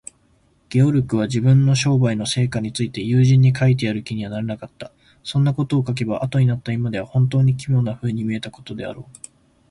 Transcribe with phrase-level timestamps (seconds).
[0.69, 4.91] ゲオルクは、自分の商売の成果について友人に書いてやる気にはなれなかった。
[5.23, 9.29] そんなことを書けば、あとになった今では、ほんとうに奇妙なふうに見えたことであろう。